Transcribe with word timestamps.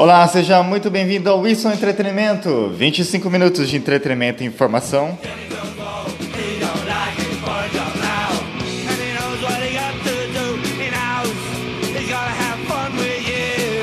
Olá, 0.00 0.26
seja 0.28 0.62
muito 0.62 0.90
bem-vindo 0.90 1.28
ao 1.28 1.40
Wilson 1.40 1.72
Entretenimento. 1.72 2.70
25 2.70 3.28
minutos 3.28 3.68
de 3.68 3.76
entretenimento 3.76 4.42
e 4.42 4.46
informação. 4.46 5.18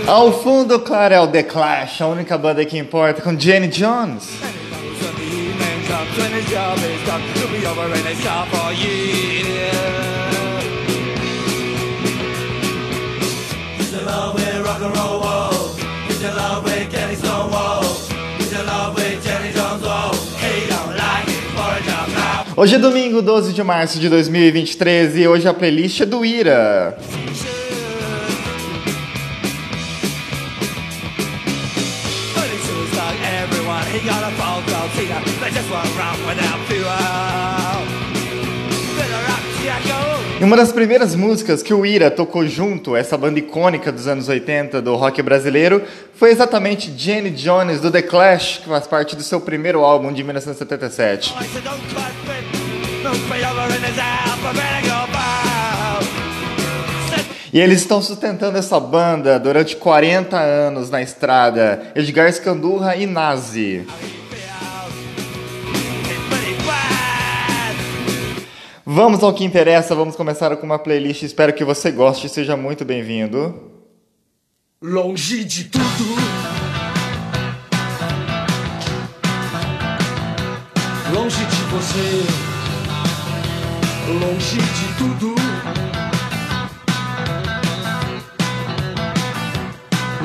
Ao 0.08 0.42
fundo, 0.42 0.80
claro, 0.80 1.14
é 1.14 1.20
o 1.20 1.28
The 1.28 1.44
Clash, 1.44 2.02
a 2.02 2.08
única 2.08 2.36
banda 2.36 2.66
que 2.66 2.80
importa, 2.80 3.22
com 3.22 3.38
Jenny 3.38 3.68
Jones. 3.68 4.47
When 6.18 6.32
his 6.32 6.46
job 6.50 6.78
is 6.80 7.06
done, 7.06 7.22
he'll 7.22 7.52
be 7.52 7.66
over 7.66 7.86
in 7.94 8.08
a 8.08 8.16
shop 8.16 8.48
for 8.50 8.72
years. 8.74 9.76
He's 13.78 13.94
in 13.94 14.06
love 14.06 14.34
with 14.36 14.66
rock 14.66 14.82
and 14.82 14.96
roll, 14.98 15.20
whoa. 15.22 15.76
He's 16.08 16.24
in 16.24 16.36
love 16.36 16.64
with 16.64 16.92
Kenny 16.92 17.16
Stone, 17.16 17.52
whoa. 17.52 17.82
He's 18.38 18.52
in 18.52 18.66
love 18.66 18.96
with 18.96 19.24
Jenny 19.24 19.52
Jones, 19.54 19.84
whoa. 19.84 20.12
He 20.42 20.68
don't 20.68 20.96
like 20.98 21.28
it 21.28 21.44
for 21.56 21.70
a 21.78 21.82
job 21.88 22.10
now. 22.10 22.54
Hoje 22.56 22.76
é 22.76 22.80
domingo, 22.80 23.22
12 23.22 23.54
de 23.54 23.64
março 23.64 24.00
de 24.00 24.10
2023 24.10 25.18
e 25.18 25.28
hoje 25.28 25.48
a 25.48 25.54
playlist 25.54 26.02
é 26.02 26.06
do 26.06 26.26
Ira. 26.26 26.98
He 33.98 34.06
got 34.06 34.22
a 34.22 34.30
Tina. 34.96 35.20
They 35.42 35.50
just 35.50 35.72
won't 35.72 35.90
run 35.98 36.28
without 36.28 36.60
fuel. 36.68 38.08
E 40.40 40.44
uma 40.44 40.56
das 40.56 40.72
primeiras 40.72 41.16
músicas 41.16 41.64
que 41.64 41.74
o 41.74 41.84
Ira 41.84 42.12
tocou 42.12 42.46
junto, 42.46 42.96
essa 42.96 43.18
banda 43.18 43.40
icônica 43.40 43.92
dos 43.92 44.06
anos 44.08 44.30
80 44.30 44.84
do 44.84 44.96
rock 44.96 45.20
brasileiro, 45.24 45.82
foi 46.14 46.30
exatamente 46.30 46.94
Jenny 46.96 47.32
Jones 47.32 47.82
do 47.82 47.90
The 47.90 48.04
Clash, 48.04 48.60
que 48.60 48.70
faz 48.70 48.86
parte 48.86 49.16
do 49.16 49.24
seu 49.24 49.42
primeiro 49.42 49.84
álbum 49.84 50.14
de 50.14 50.24
1977. 50.24 51.34
E 57.52 57.60
eles 57.60 57.82
estão 57.82 58.02
sustentando 58.02 58.58
essa 58.58 58.80
banda 58.80 59.40
durante 59.40 59.76
40 59.76 60.38
anos 60.38 60.90
na 60.90 61.02
estrada. 61.02 61.92
Edgar 61.96 62.32
Scandurra 62.32 62.96
e 62.96 63.06
Nazi. 63.06 63.86
Vamos 68.90 69.22
ao 69.22 69.34
que 69.34 69.44
interessa, 69.44 69.94
vamos 69.94 70.16
começar 70.16 70.56
com 70.56 70.66
uma 70.66 70.80
playlist. 70.80 71.24
Espero 71.24 71.54
que 71.54 71.66
você 71.66 71.92
goste 71.92 72.30
seja 72.30 72.56
muito 72.56 72.86
bem-vindo. 72.86 73.54
Longe 74.82 75.44
de 75.44 75.66
tudo. 75.66 75.84
Longe 81.14 81.46
de 81.46 81.64
você. 81.72 82.24
Longe 84.08 84.58
de 84.58 84.98
tudo. 84.98 85.87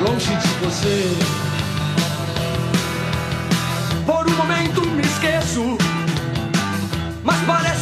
Longe 0.03 0.35
de 0.35 0.47
você. 0.65 1.17
Por 4.05 4.27
um 4.27 4.35
momento 4.35 4.81
me 4.81 5.01
esqueço. 5.01 5.77
Mas 7.23 7.39
parece 7.47 7.72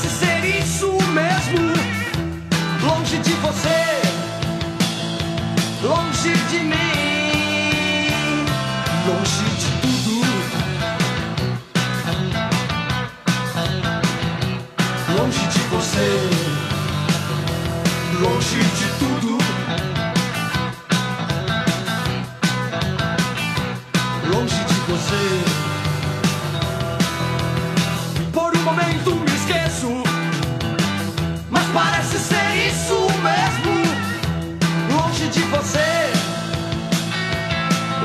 de 35.32 35.40
você, 35.44 36.12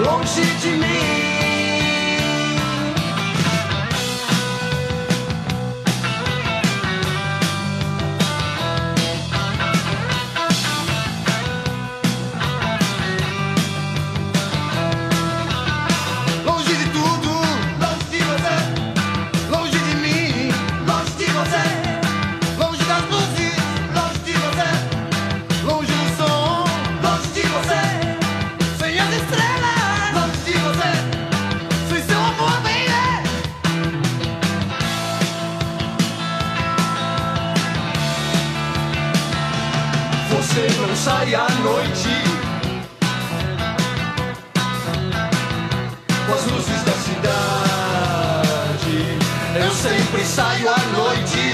longe 0.04 0.44
de 0.60 0.68
mim. 0.68 1.45
Sai 41.06 41.34
à 41.36 41.46
noite 41.62 42.08
com 46.26 46.34
as 46.34 46.44
luzes 46.46 46.82
da 46.82 46.92
cidade. 47.06 48.46
Eu 49.54 49.70
sempre 49.70 50.24
saio 50.24 50.68
à 50.68 50.78
noite. 50.96 51.52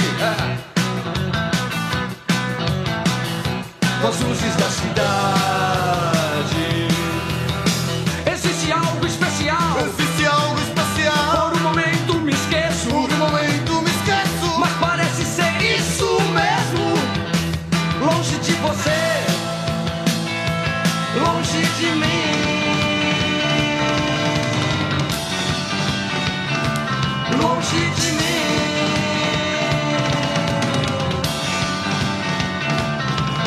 com 4.00 4.08
as 4.08 4.20
luzes 4.20 4.56
da 4.56 4.70
cidade. 4.70 5.81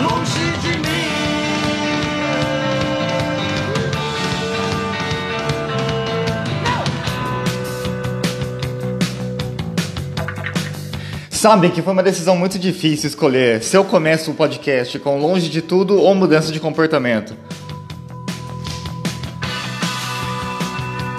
Longe 0.01 0.51
de 0.61 0.77
mim. 0.79 0.85
Sabe 11.29 11.69
que 11.69 11.81
foi 11.81 11.93
uma 11.93 12.01
decisão 12.01 12.35
muito 12.35 12.57
difícil 12.57 13.07
escolher 13.07 13.61
se 13.63 13.77
eu 13.77 13.85
começo 13.85 14.31
o 14.31 14.33
podcast 14.33 14.97
com 14.99 15.19
longe 15.19 15.49
de 15.49 15.61
tudo 15.61 16.01
ou 16.01 16.15
mudança 16.15 16.51
de 16.51 16.59
comportamento. 16.59 17.35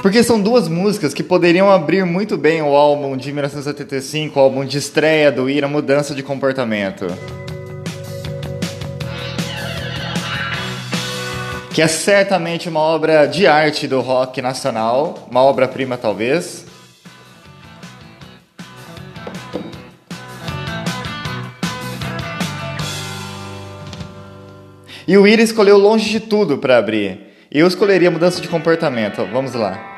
Porque 0.03 0.23
são 0.23 0.41
duas 0.41 0.69
músicas 0.69 1.13
que 1.13 1.23
poderiam 1.23 1.71
abrir 1.71 2.05
muito 2.05 2.37
bem 2.37 2.63
o 2.63 2.77
álbum 2.77 3.17
de 3.17 3.33
1975, 3.33 4.39
o 4.39 4.43
álbum 4.43 4.65
de 4.65 4.79
estreia 4.79 5.33
do 5.33 5.51
Ira 5.51 5.67
Mudança 5.67 6.15
de 6.15 6.23
Comportamento. 6.23 7.07
Que 11.77 11.83
é 11.83 11.89
certamente 11.89 12.71
uma 12.71 12.81
obra 12.81 13.27
de 13.27 13.47
arte 13.47 13.87
do 13.87 14.01
rock 14.01 14.41
nacional, 14.41 15.29
uma 15.31 15.43
obra-prima 15.43 15.99
talvez. 15.99 16.65
E 25.07 25.19
o 25.19 25.27
Ira 25.27 25.43
escolheu 25.43 25.77
longe 25.77 26.09
de 26.09 26.19
tudo 26.19 26.57
para 26.57 26.79
abrir. 26.79 27.35
Eu 27.53 27.67
escolheria 27.67 28.11
mudança 28.11 28.41
de 28.41 28.49
comportamento. 28.49 29.29
Vamos 29.31 29.53
lá. 29.53 29.96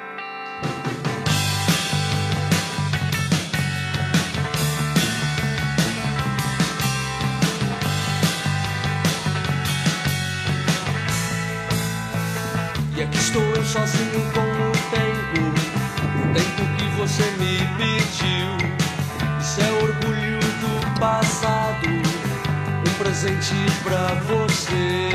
Pra 23.89 24.15
você. 24.29 25.09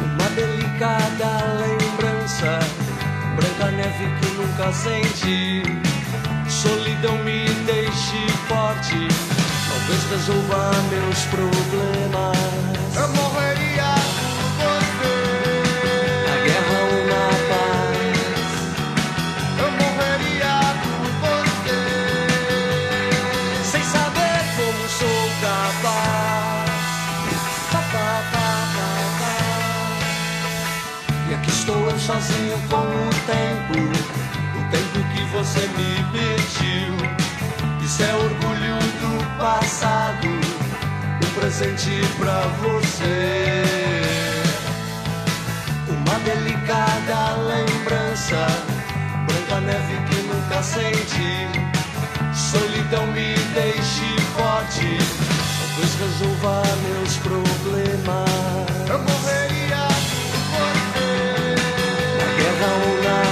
Uma 0.00 0.28
delicada 0.30 1.28
lembrança, 1.60 2.58
branca 3.36 3.70
neve 3.72 4.06
que 4.20 4.28
nunca 4.34 4.72
senti. 4.72 5.62
Solidão 6.48 7.16
me 7.18 7.44
deixe 7.66 8.28
forte, 8.48 9.08
talvez 9.68 10.04
resolva 10.10 10.72
meus 10.90 11.20
problemas. 11.26 12.36
Eu 12.96 13.08
morreria 13.08 13.94
presente 41.72 42.06
pra 42.18 42.40
você. 42.60 43.62
Uma 45.88 46.18
delicada 46.20 47.36
lembrança, 47.36 48.46
branca 49.26 49.60
neve 49.60 49.96
que 50.08 50.22
nunca 50.22 50.62
senti. 50.62 51.48
Solidão 52.34 53.06
me 53.08 53.34
deixe 53.54 54.20
forte, 54.36 54.98
talvez 55.58 55.94
resolva 56.00 56.62
meus 56.88 57.16
problemas. 57.18 58.88
Eu 58.88 58.98
morreria 58.98 59.88
por 60.10 60.36
você. 60.52 61.54
Na 62.18 62.26
guerra 62.36 62.70
ou 62.86 62.94
na 63.02 63.31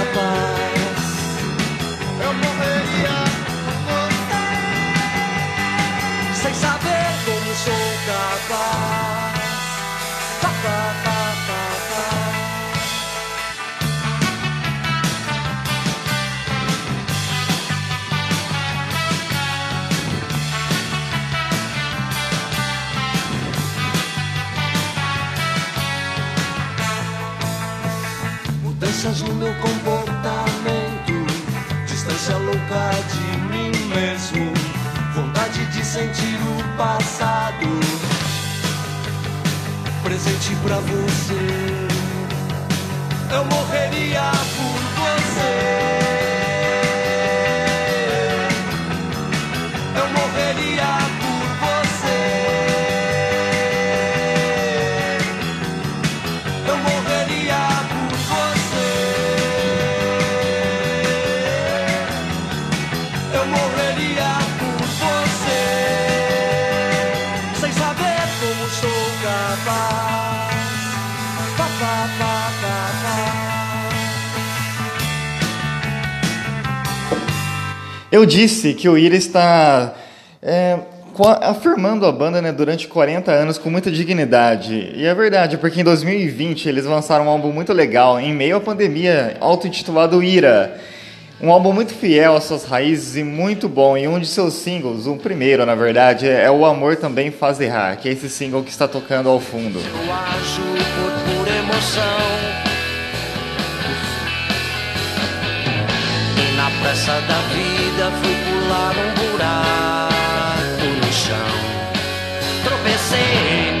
Comportamento, 29.59 31.25
distância 31.85 32.37
louca 32.37 32.91
de 33.11 33.37
mim 33.49 33.71
mesmo, 33.87 34.53
vontade 35.13 35.65
de 35.65 35.85
sentir 35.85 36.39
o 36.41 36.77
passado, 36.77 37.67
presente 40.03 40.55
pra 40.63 40.77
você. 40.77 41.87
Eu 43.33 43.45
morreria 43.45 44.30
Eu 78.11 78.25
disse 78.25 78.73
que 78.73 78.89
o 78.89 78.97
Ira 78.97 79.15
está 79.15 79.93
é, 80.41 80.77
afirmando 81.41 82.05
a 82.05 82.11
banda 82.11 82.41
né, 82.41 82.51
durante 82.51 82.85
40 82.87 83.31
anos 83.31 83.57
com 83.57 83.69
muita 83.69 83.89
dignidade. 83.89 84.91
E 84.95 85.05
é 85.05 85.15
verdade, 85.15 85.57
porque 85.57 85.79
em 85.79 85.83
2020 85.83 86.67
eles 86.67 86.83
lançaram 86.83 87.27
um 87.27 87.29
álbum 87.29 87.53
muito 87.53 87.71
legal, 87.71 88.19
em 88.19 88.33
meio 88.33 88.57
à 88.57 88.59
pandemia, 88.59 89.37
auto-intitulado 89.39 90.21
Ira. 90.21 90.77
Um 91.41 91.49
álbum 91.51 91.71
muito 91.71 91.93
fiel 91.93 92.35
às 92.35 92.43
suas 92.43 92.65
raízes 92.65 93.15
e 93.15 93.23
muito 93.23 93.69
bom. 93.69 93.97
E 93.97 94.07
um 94.09 94.19
de 94.19 94.27
seus 94.27 94.55
singles, 94.55 95.07
o 95.07 95.15
primeiro 95.15 95.65
na 95.65 95.73
verdade, 95.73 96.27
é 96.27 96.51
O 96.51 96.65
Amor 96.65 96.97
Também 96.97 97.31
Faz 97.31 97.61
Errar, 97.61 97.95
que 97.95 98.09
é 98.09 98.11
esse 98.11 98.29
single 98.29 98.61
que 98.61 98.71
está 98.71 98.89
tocando 98.89 99.29
ao 99.29 99.39
fundo. 99.39 99.79
Eu 99.79 100.13
ajo 100.13 100.61
por 101.39 101.47
emoção. 101.47 102.70
Pressa 106.81 107.21
da 107.21 107.39
vida 107.53 108.11
fui 108.21 108.35
pular 108.45 108.93
um 108.97 109.11
buraco 109.31 110.87
no 111.05 111.13
chão. 111.13 111.51
Tropecei 112.63 113.79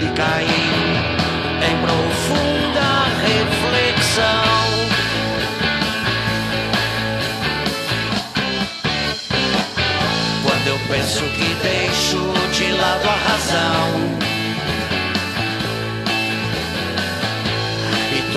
e 0.00 0.06
caí 0.16 0.66
em 1.68 1.76
profunda 1.84 2.86
reflexão. 3.26 4.46
Quando 10.42 10.66
eu 10.68 10.78
penso 10.88 11.24
que 11.24 11.54
deixo 11.62 12.32
de 12.52 12.72
lado 12.72 13.08
a 13.08 13.16
razão 13.28 14.35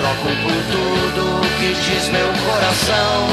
troco 0.00 0.28
por 0.42 0.58
tudo 0.72 1.40
que 1.58 1.74
diz 1.74 2.08
meu 2.08 2.28
coração. 2.46 3.28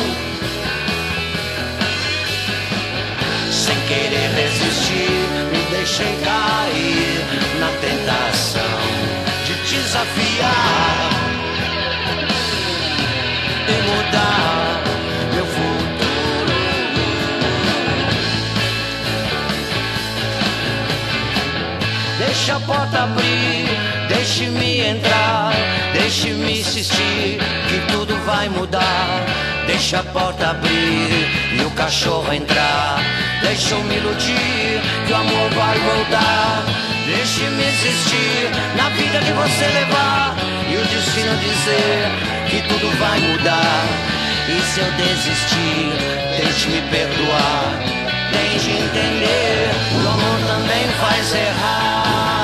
Sem 3.51 3.79
querer 3.87 4.29
resistir, 4.35 5.19
me 5.51 5.61
deixei 5.71 6.13
cair 6.23 7.19
na 7.59 7.69
tentação 7.85 8.79
de 9.45 9.53
desafiar 9.53 11.09
e 13.69 13.75
mudar 13.87 14.83
meu 15.33 15.45
futuro. 15.45 15.87
Deixa 22.19 22.55
a 22.55 22.59
porta 22.59 23.03
abrir, 23.03 23.96
deixe-me 24.07 24.81
entrar, 24.81 25.53
deixe-me 25.93 26.59
insistir 26.59 27.39
que 27.69 27.91
tudo 27.91 28.15
vai 28.25 28.49
mudar. 28.49 29.25
Deixa 29.67 29.99
a 29.99 30.03
porta 30.03 30.51
abrir 30.51 31.27
e 31.59 31.61
o 31.65 31.71
cachorro 31.71 32.31
entrar. 32.33 32.99
Deixa 33.41 33.75
eu 33.75 33.83
me 33.83 33.97
iludir 33.97 34.81
que 35.05 35.11
o 35.11 35.15
amor 35.15 35.49
vai 35.51 35.77
voltar. 35.79 36.63
Deixe-me 37.05 37.63
existir 37.63 38.49
na 38.75 38.89
vida 38.89 39.19
que 39.19 39.31
você 39.31 39.65
levar 39.67 40.35
e 40.69 40.75
o 40.77 40.85
destino 40.85 41.37
dizer 41.37 42.27
que 42.49 42.61
tudo 42.67 42.89
vai 42.97 43.19
mudar. 43.19 43.85
E 44.47 44.61
se 44.61 44.79
eu 44.79 44.91
desistir, 44.93 45.91
deixe-me 46.37 46.81
perdoar. 46.89 47.73
Tente 48.31 48.71
entender, 48.71 49.69
o 49.95 50.07
amor 50.07 50.39
também 50.47 50.87
faz 50.99 51.33
errar. 51.33 52.36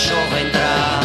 Cachorro 0.00 0.38
entrar. 0.38 1.00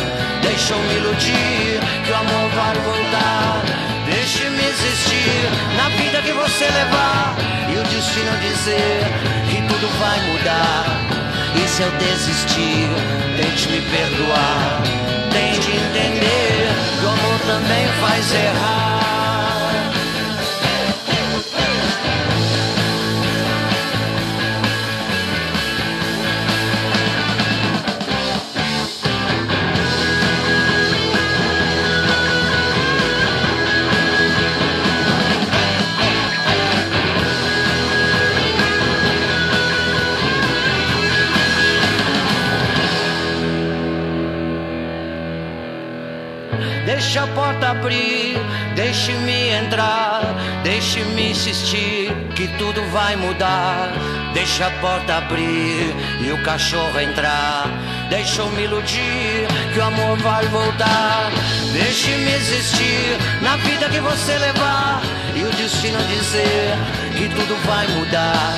Me 0.45 0.95
iludir 0.95 1.79
que 2.05 2.11
o 2.11 2.15
amor 2.15 2.49
vai 2.55 2.73
voltar. 2.75 3.61
Deixe-me 4.05 4.63
existir 4.63 5.49
na 5.75 5.89
vida 5.89 6.21
que 6.21 6.31
você 6.31 6.63
levar 6.63 7.35
e 7.69 7.77
o 7.77 7.83
destino 7.83 8.31
dizer 8.37 9.03
que 9.49 9.61
tudo 9.67 9.87
vai 9.99 10.19
mudar. 10.31 10.85
E 11.55 11.67
se 11.67 11.83
eu 11.83 11.91
desistir, 11.91 12.89
tente 13.37 13.67
me 13.69 13.81
perdoar. 13.81 14.81
Tente 15.31 15.71
entender 15.71 16.69
que 16.99 17.05
o 17.05 17.09
amor 17.09 17.39
também 17.45 17.87
faz 17.99 18.33
errar. 18.33 19.04
Deixa 47.15 47.31
a 47.31 47.33
porta 47.33 47.69
abrir, 47.69 48.37
deixe-me 48.75 49.47
entrar, 49.51 50.21
deixe-me 50.65 51.29
insistir 51.29 52.11
que 52.35 52.45
tudo 52.57 52.83
vai 52.91 53.15
mudar. 53.15 53.93
Deixa 54.33 54.67
a 54.67 54.71
porta 54.81 55.19
abrir 55.19 55.95
e 56.19 56.31
o 56.33 56.43
cachorro 56.43 56.99
entrar. 56.99 57.69
Deixa 58.09 58.41
eu 58.41 58.49
me 58.49 58.63
iludir 58.63 59.47
que 59.73 59.79
o 59.79 59.83
amor 59.83 60.17
vai 60.17 60.45
voltar. 60.47 61.31
Deixe-me 61.71 62.33
existir 62.33 63.17
na 63.41 63.55
vida 63.55 63.87
que 63.87 64.01
você 64.01 64.37
levar 64.37 65.01
e 65.37 65.43
o 65.45 65.51
destino 65.51 66.03
dizer 66.09 66.75
que 67.15 67.29
tudo 67.29 67.55
vai 67.65 67.87
mudar. 67.97 68.57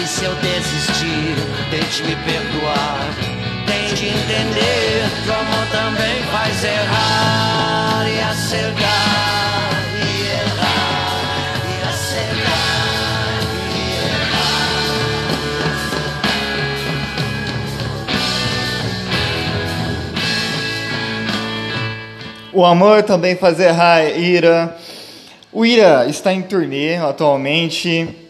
E 0.00 0.06
se 0.06 0.24
eu 0.24 0.36
desistir, 0.36 1.34
tente 1.72 2.04
me 2.04 2.14
perdoar. 2.14 3.31
Tente 3.66 4.06
entender 4.06 5.10
que 5.22 5.28
o 5.28 5.32
amor 5.34 5.66
também 5.70 6.22
faz 6.30 6.64
errar 6.64 8.06
e 8.08 8.20
acertar 8.20 9.84
e 9.96 10.26
errar 10.32 11.62
e 11.68 11.74
acertar 11.88 13.42
e 13.74 13.78
errar. 14.06 14.52
O 22.52 22.64
amor 22.64 23.02
também 23.02 23.36
faz 23.36 23.60
errar, 23.60 24.04
Ira. 24.18 24.76
O 25.52 25.66
Ira 25.66 26.06
está 26.08 26.32
em 26.32 26.42
turnê 26.42 26.96
atualmente. 26.96 28.21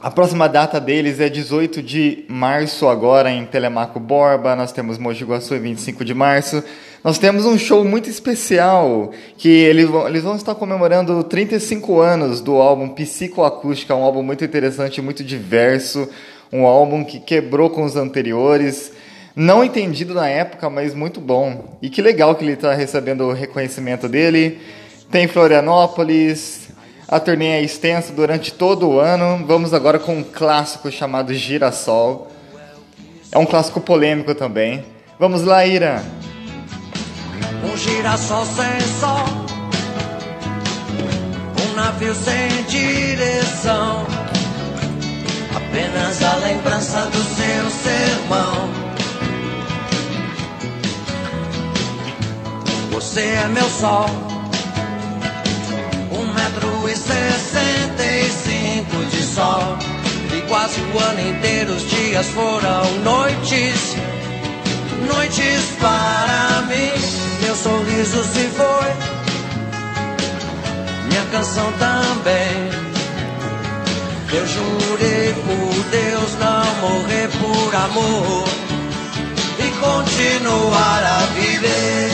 A 0.00 0.12
próxima 0.12 0.48
data 0.48 0.80
deles 0.80 1.18
é 1.18 1.28
18 1.28 1.82
de 1.82 2.24
março, 2.28 2.86
agora 2.86 3.32
em 3.32 3.44
Telemaco 3.44 3.98
Borba. 3.98 4.54
Nós 4.54 4.70
temos 4.70 4.96
Mogi 4.96 5.24
Guaçu 5.24 5.56
em 5.56 5.60
25 5.60 6.04
de 6.04 6.14
março. 6.14 6.62
Nós 7.02 7.18
temos 7.18 7.44
um 7.44 7.58
show 7.58 7.84
muito 7.84 8.08
especial 8.08 9.10
que 9.36 9.48
eles 9.48 9.88
vão, 9.88 10.06
eles 10.06 10.22
vão 10.22 10.36
estar 10.36 10.54
comemorando 10.54 11.24
35 11.24 11.98
anos 12.00 12.40
do 12.40 12.58
álbum 12.58 12.90
Psicoacústica, 12.90 13.92
um 13.92 14.04
álbum 14.04 14.22
muito 14.22 14.44
interessante, 14.44 15.02
muito 15.02 15.24
diverso, 15.24 16.08
um 16.52 16.64
álbum 16.64 17.02
que 17.02 17.18
quebrou 17.18 17.68
com 17.68 17.82
os 17.82 17.96
anteriores. 17.96 18.92
Não 19.34 19.64
entendido 19.64 20.14
na 20.14 20.28
época, 20.28 20.70
mas 20.70 20.94
muito 20.94 21.20
bom. 21.20 21.76
E 21.82 21.90
que 21.90 22.00
legal 22.00 22.36
que 22.36 22.44
ele 22.44 22.52
está 22.52 22.72
recebendo 22.72 23.24
o 23.24 23.32
reconhecimento 23.32 24.08
dele. 24.08 24.60
Tem 25.10 25.26
Florianópolis, 25.26 26.67
a 27.08 27.18
turnê 27.18 27.46
é 27.46 27.62
extensa 27.62 28.12
durante 28.12 28.52
todo 28.52 28.86
o 28.86 29.00
ano. 29.00 29.46
Vamos 29.46 29.72
agora 29.72 29.98
com 29.98 30.18
um 30.18 30.22
clássico 30.22 30.90
chamado 30.90 31.32
Girassol. 31.32 32.30
É 33.32 33.38
um 33.38 33.46
clássico 33.46 33.80
polêmico 33.80 34.34
também. 34.34 34.84
Vamos 35.18 35.42
lá, 35.42 35.64
Ira. 35.66 36.02
Um 37.64 37.76
girassol 37.76 38.44
sem 38.46 38.80
sol, 39.00 39.24
um 41.60 41.74
navio 41.74 42.14
sem 42.14 42.62
direção, 42.64 44.06
apenas 45.54 46.22
a 46.22 46.36
lembrança 46.36 47.06
do 47.06 47.18
seu 47.18 47.70
sermão. 47.70 48.68
Você 52.92 53.22
é 53.22 53.48
meu 53.48 53.68
sol, 53.68 54.06
e 56.88 56.96
sessenta 56.96 58.02
e 58.02 58.30
cinco 58.30 59.04
de 59.10 59.22
sol, 59.22 59.78
e 60.36 60.40
quase 60.48 60.80
o 60.80 60.98
ano 60.98 61.20
inteiro 61.30 61.72
os 61.72 61.88
dias 61.88 62.26
foram 62.28 62.84
noites 63.04 63.96
noites 65.06 65.64
para 65.80 66.62
mim. 66.68 66.92
Meu 67.42 67.54
sorriso 67.56 68.22
se 68.24 68.48
foi, 68.48 68.92
minha 71.08 71.24
canção 71.32 71.72
também. 71.72 72.78
Eu 74.30 74.46
jurei 74.46 75.32
por 75.32 75.84
Deus 75.90 76.34
não 76.38 76.74
morrer 76.90 77.28
por 77.40 77.74
amor 77.74 78.48
e 79.58 79.70
continuar 79.80 81.02
a 81.02 81.26
viver. 81.34 82.07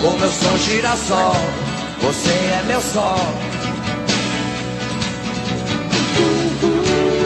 Como 0.00 0.24
eu 0.24 0.30
sou 0.30 0.58
girassol, 0.58 1.36
você 2.00 2.30
é 2.30 2.64
meu 2.66 2.80
sol. 2.80 3.18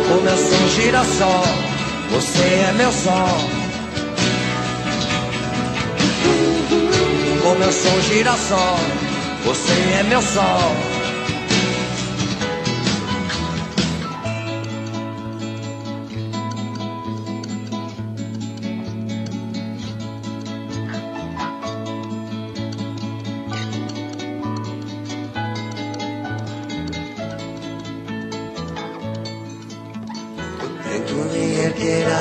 Como 0.08 0.28
eu 0.28 0.36
sou 0.36 0.68
girassol, 0.76 1.44
você 2.10 2.42
é 2.68 2.72
meu 2.76 2.92
sol. 2.92 3.60
Como 7.42 7.64
eu 7.64 7.72
sou 7.72 8.02
girassol, 8.02 8.78
você 9.44 9.98
é 9.98 10.02
meu 10.04 10.22
sol. 10.22 10.89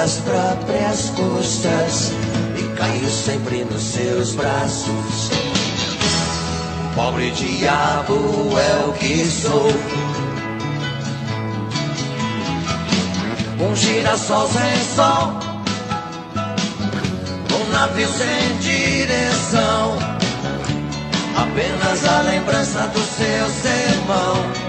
Às 0.01 0.15
próprias 0.21 1.09
custas 1.09 2.13
e 2.57 2.77
caio 2.77 3.09
sempre 3.09 3.65
nos 3.65 3.81
seus 3.81 4.33
braços. 4.33 5.29
Pobre 6.95 7.31
diabo 7.31 8.15
é 8.57 8.85
o 8.85 8.93
que 8.93 9.25
sou. 9.29 9.71
Um 13.59 13.75
girassol 13.75 14.47
sem 14.47 14.95
sol, 14.95 15.33
um 17.53 17.71
navio 17.71 18.07
sem 18.07 18.57
direção. 18.59 19.97
Apenas 21.35 22.05
a 22.05 22.21
lembrança 22.21 22.87
do 22.87 22.99
seu 22.99 23.49
sermão. 23.49 24.68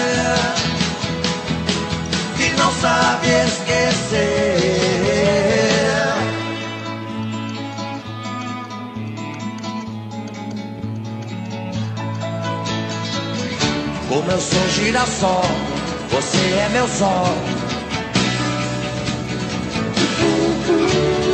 Sabe 2.81 3.27
esquecer. 3.45 4.71
Como 14.09 14.31
eu 14.31 14.39
sou 14.39 14.67
girassol, 14.69 15.45
você 16.09 16.37
é 16.37 16.69
meu 16.69 16.87
sol. 16.87 17.27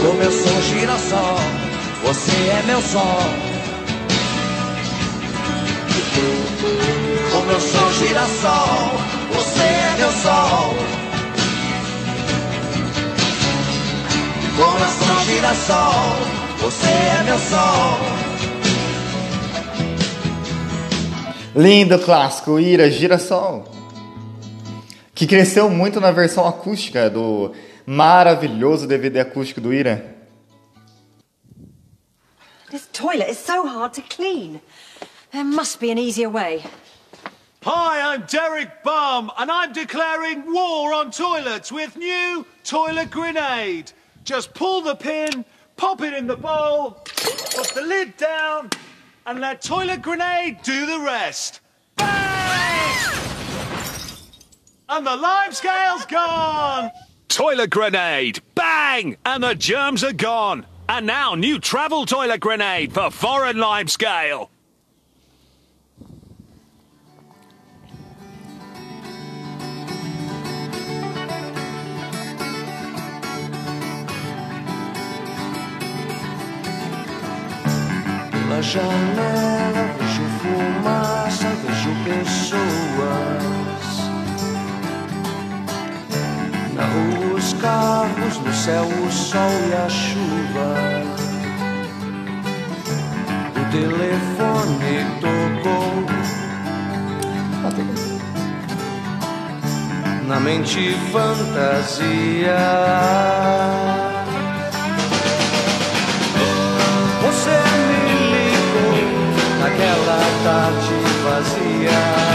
Como 0.02 0.22
eu 0.22 0.32
sou 0.32 0.62
girassol, 0.64 1.40
você 2.04 2.32
é 2.32 2.64
meu 2.66 2.82
sol. 2.82 3.22
Como 7.32 7.52
eu 7.52 7.62
sou 7.62 7.94
girassol, 7.94 8.92
você 9.34 9.64
é 9.64 9.96
meu 9.98 10.12
sol. 10.12 11.07
Sou 15.56 15.66
girassol, 15.68 16.58
você 16.58 16.88
é 16.88 17.24
meu 17.24 17.38
sol. 17.38 18.00
Lindo 21.56 22.00
clássico, 22.00 22.60
Ira 22.60 22.90
Girassol. 22.90 23.66
Que 25.16 25.26
cresceu 25.26 25.70
muito 25.70 26.00
na 26.00 26.12
versão 26.12 26.48
acústica 26.48 27.10
do 27.10 27.54
maravilhoso 27.86 28.88
DVD 28.88 29.22
acústico 29.22 29.62
do 29.62 29.74
Ira. 29.74 30.16
This 32.70 32.88
toilet 32.92 33.32
is 33.32 33.38
so 33.38 33.66
hard 33.66 33.94
to 33.94 34.02
clean. 34.02 34.60
There 35.32 35.46
must 35.46 35.80
be 35.80 35.92
an 35.92 35.98
easier 35.98 36.30
way. 36.30 36.64
Hi, 37.64 38.14
I'm 38.14 38.26
Derek 38.28 38.84
Bum, 38.84 39.32
and 39.38 39.50
I'm 39.50 39.74
declaring 39.74 40.44
war 40.54 40.94
on 40.94 41.12
toilets 41.12 41.72
with 41.72 41.98
new 41.98 42.46
toilet 42.64 43.10
grenade. 43.10 43.92
Just 44.28 44.54
pull 44.54 44.82
the 44.82 44.94
pin, 44.94 45.46
pop 45.78 46.02
it 46.02 46.14
in 46.14 46.28
the 46.28 46.36
bowl, 46.36 47.00
put 47.06 47.72
the 47.74 47.82
lid 47.82 48.18
down, 48.18 48.70
and 49.26 49.40
let 49.40 49.62
toilet 49.62 50.02
grenade 50.02 50.58
do 50.64 50.86
the 50.86 51.00
rest. 51.00 51.62
Bang! 51.96 53.14
And 54.90 55.08
the 55.08 55.16
lime 55.16 55.54
scale's 55.54 56.06
gone. 56.08 56.92
Toilet 57.30 57.70
grenade, 57.70 58.42
bang, 58.54 59.16
and 59.26 59.42
the 59.42 59.56
germs 59.56 60.04
are 60.04 60.12
gone. 60.12 60.66
And 60.90 61.08
now 61.08 61.34
new 61.36 61.58
travel 61.58 62.06
toilet 62.06 62.42
grenade 62.42 62.92
for 62.92 63.10
foreign 63.10 63.60
lime 63.60 63.88
scale. 63.88 64.52
Pela 78.58 78.70
janela 78.70 79.94
vejo 80.00 80.26
fumaça, 80.40 81.48
vejo 81.64 81.92
pessoas. 82.04 82.58
Na 86.74 86.84
rua 86.84 87.36
os 87.36 87.54
carros, 87.54 88.40
no 88.40 88.52
céu 88.52 88.84
o 88.84 89.12
sol 89.12 89.52
e 89.70 89.74
a 89.76 89.88
chuva. 89.88 91.04
O 93.52 93.64
telefone 93.70 95.06
tocou. 95.22 96.08
Na 100.28 100.40
mente 100.40 100.96
fantasia. 101.12 102.58
Vazia 111.78 112.27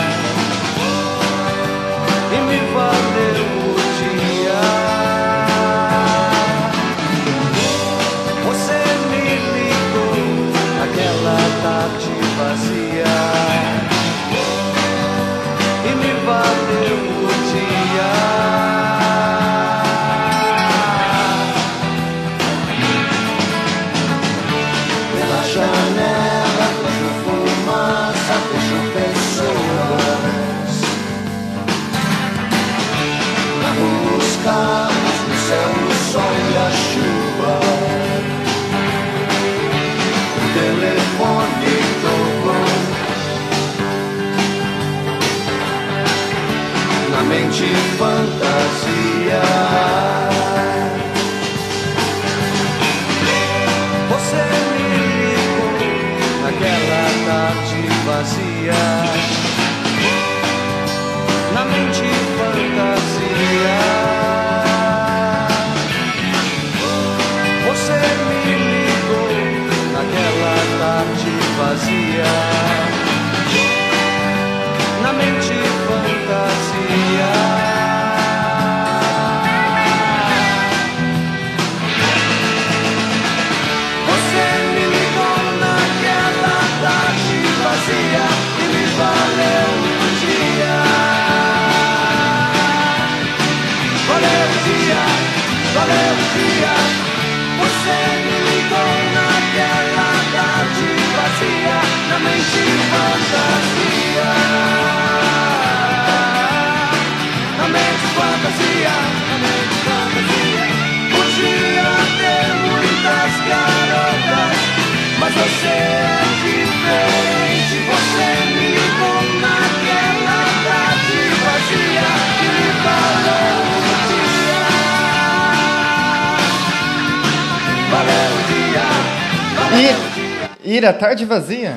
valeu 129.73 129.91
o 129.97 130.11
dia. 130.11 130.51
I, 130.65 130.75
Ira, 130.77 130.93
tarde 130.93 131.25
vazia. 131.25 131.75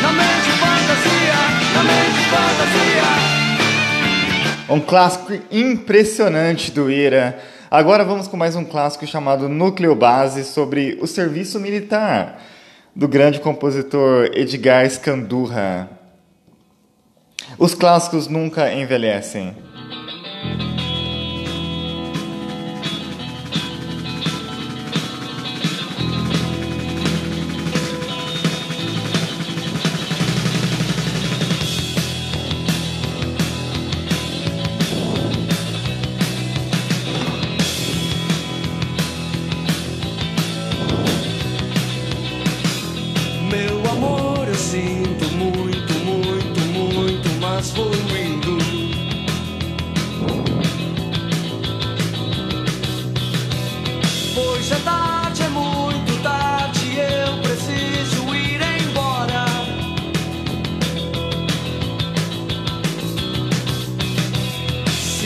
Na 0.00 0.12
mente 0.12 0.50
fantasia, 0.58 1.34
na 1.74 1.82
mente 1.82 2.20
fantasia. 2.30 3.02
Um 4.68 4.80
clássico 4.80 5.32
impressionante 5.50 6.70
do 6.70 6.90
Ira. 6.90 7.38
Agora 7.70 8.04
vamos 8.04 8.28
com 8.28 8.36
mais 8.36 8.54
um 8.56 8.64
clássico 8.64 9.06
chamado 9.06 9.48
Núcleo 9.48 9.94
Base 9.94 10.44
sobre 10.44 10.98
o 11.00 11.06
serviço 11.06 11.58
militar 11.58 12.40
do 12.94 13.06
grande 13.08 13.40
compositor 13.40 14.30
Edgar 14.32 14.88
Scandurra. 14.88 15.88
Os 17.58 17.74
clássicos 17.74 18.28
nunca 18.28 18.72
envelhecem. 18.72 19.54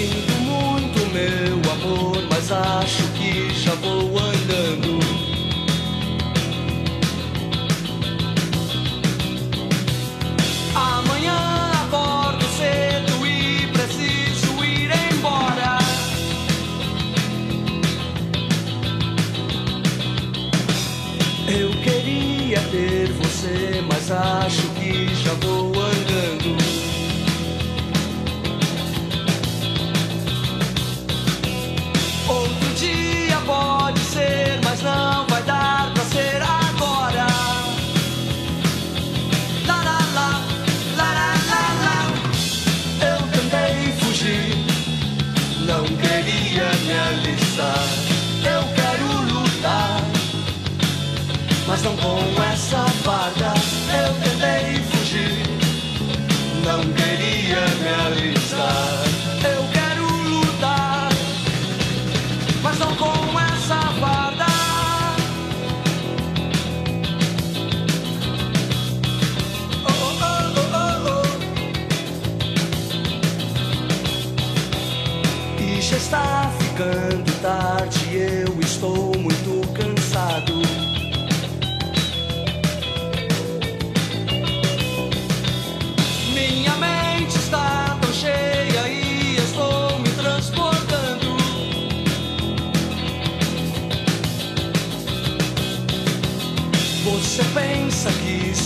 Sinto 0.05 0.35
muito, 0.43 0.99
meu 1.15 1.73
amor, 1.73 2.23
mas 2.29 2.53
acho 2.53 3.05
que 3.13 3.55
já 3.55 3.75
vou 3.77 4.19
andando. 4.19 4.99
Amanhã 10.75 11.73
acordo 11.87 12.45
cedo 12.59 13.27
e 13.27 13.67
preciso 13.69 14.63
ir 14.63 14.91
embora. 15.11 15.79
Eu 21.49 21.71
queria 21.83 22.61
ter 22.71 23.11
você, 23.11 23.83
mas 23.89 24.11
acho 24.11 24.64
não 51.85 51.97
com 51.97 52.43
essa 52.43 52.79
farda. 53.05 53.64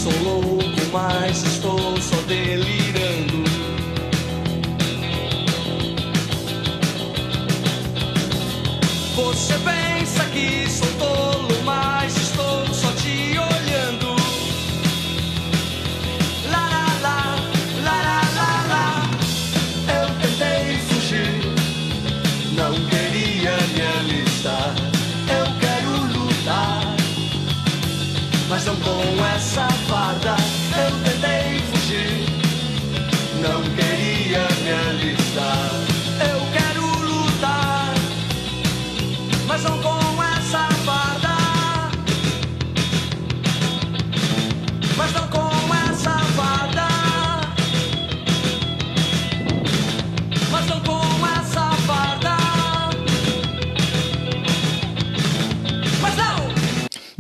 Sou 0.09 0.23
louco, 0.23 0.65
mas 0.93 1.43
estou 1.45 2.01
só 2.01 2.17
delirando. 2.23 2.88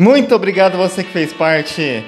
Muito 0.00 0.32
obrigado 0.32 0.78
você 0.78 1.02
que 1.02 1.10
fez 1.10 1.32
parte 1.32 2.04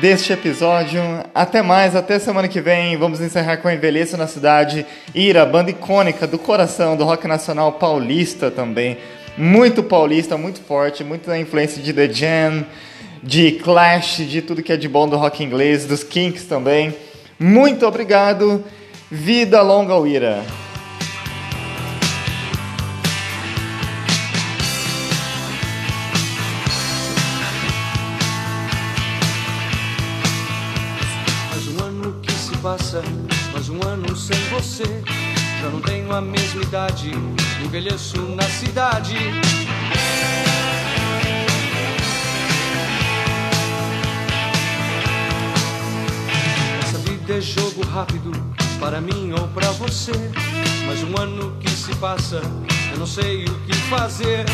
deste 0.00 0.32
episódio. 0.32 1.02
Até 1.34 1.60
mais, 1.60 1.94
até 1.94 2.18
semana 2.18 2.48
que 2.48 2.58
vem. 2.58 2.96
Vamos 2.96 3.20
encerrar 3.20 3.58
com 3.58 3.70
Envelheço 3.70 4.16
na 4.16 4.26
Cidade. 4.26 4.86
Ira, 5.14 5.44
banda 5.44 5.70
icônica 5.70 6.26
do 6.26 6.38
coração 6.38 6.96
do 6.96 7.04
rock 7.04 7.28
nacional 7.28 7.72
paulista 7.72 8.50
também. 8.50 8.96
Muito 9.36 9.82
paulista, 9.82 10.38
muito 10.38 10.62
forte, 10.62 11.04
muita 11.04 11.38
influência 11.38 11.82
de 11.82 11.92
The 11.92 12.10
Jam, 12.10 12.64
de 13.22 13.52
Clash, 13.62 14.26
de 14.26 14.40
tudo 14.40 14.62
que 14.62 14.72
é 14.72 14.76
de 14.78 14.88
bom 14.88 15.06
do 15.06 15.18
rock 15.18 15.44
inglês, 15.44 15.84
dos 15.84 16.02
Kinks 16.02 16.44
também. 16.44 16.94
Muito 17.38 17.86
obrigado. 17.86 18.64
Vida 19.10 19.60
longa 19.60 19.92
ao 19.92 20.06
Ira. 20.06 20.42
Você. 34.62 34.84
Já 35.60 35.68
não 35.68 35.80
tenho 35.80 36.12
a 36.12 36.20
mesma 36.20 36.62
idade, 36.62 37.10
envelheço 37.64 38.16
na 38.22 38.44
cidade. 38.44 39.16
Essa 46.80 46.98
vida 46.98 47.34
é 47.34 47.40
jogo 47.40 47.84
rápido, 47.86 48.30
para 48.78 49.00
mim 49.00 49.32
ou 49.32 49.48
para 49.48 49.70
você. 49.72 50.12
Mais 50.86 51.02
um 51.02 51.20
ano 51.20 51.56
que 51.60 51.70
se 51.70 51.94
passa, 51.96 52.40
eu 52.92 52.98
não 52.98 53.06
sei 53.06 53.44
o 53.44 53.54
que 53.66 53.74
fazer. 53.90 54.44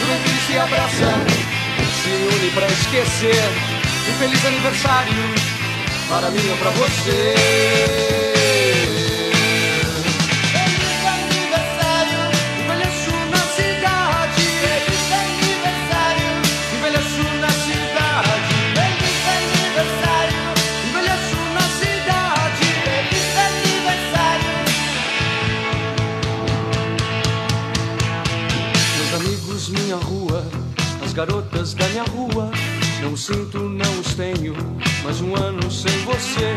Juventude 0.00 0.40
se 0.46 0.58
abraça, 0.58 1.12
se 2.02 2.08
une 2.08 2.50
pra 2.52 2.66
esquecer. 2.66 3.44
Um 4.08 4.18
feliz 4.18 4.44
aniversário 4.46 5.12
para 6.08 6.30
mim 6.30 6.50
ou 6.50 6.56
pra 6.56 6.70
você. 6.70 8.21
Da 31.82 31.88
minha 31.88 32.04
rua. 32.04 32.50
Não 33.02 33.16
sinto, 33.16 33.58
não 33.58 34.00
os 34.00 34.14
tenho, 34.14 34.54
mais 35.02 35.20
um 35.20 35.34
ano 35.34 35.68
sem 35.70 35.92
você. 36.04 36.54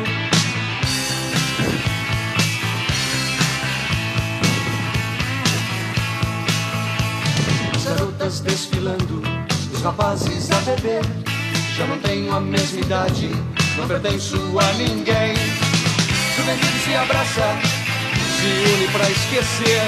As 7.75 7.83
garotas 7.85 8.39
desfilando, 8.41 9.23
os 9.73 9.81
rapazes 9.81 10.51
a 10.51 10.59
beber. 10.59 11.01
Já 11.75 11.87
não 11.87 11.97
tenho 11.99 12.33
a 12.33 12.39
mesma 12.39 12.81
idade, 12.81 13.29
não 13.77 13.87
pertenço 13.87 14.37
a 14.59 14.73
ninguém. 14.73 15.33
Juventude 16.35 16.79
se 16.83 16.95
abraça, 16.95 17.57
se 18.37 18.73
une 18.73 18.87
pra 18.89 19.09
esquecer. 19.09 19.81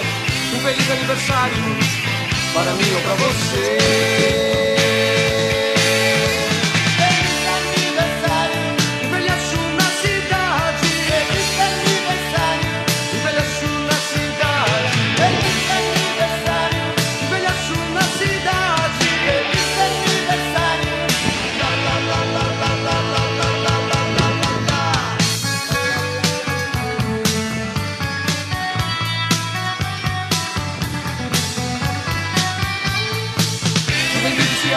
Um 0.56 0.60
feliz 0.60 0.92
aniversário 0.92 1.64
para 2.54 2.72
mim 2.74 2.96
ou 2.96 3.02
pra 3.02 3.16
você. 3.16 4.57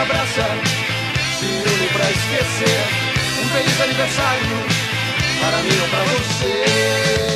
abraça, 0.00 0.46
ciúme 1.38 1.88
pra 1.92 2.10
esquecer. 2.10 2.80
Um 3.42 3.48
feliz 3.48 3.80
aniversário 3.80 4.56
para 5.40 5.58
mim 5.58 5.80
ou 5.80 5.88
pra 5.88 6.04
você. 6.04 7.29